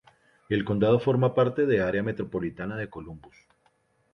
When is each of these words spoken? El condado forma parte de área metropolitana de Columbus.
El 0.49 0.65
condado 0.65 0.99
forma 0.99 1.35
parte 1.35 1.67
de 1.67 1.79
área 1.83 2.01
metropolitana 2.01 2.75
de 2.75 2.89
Columbus. 2.89 3.35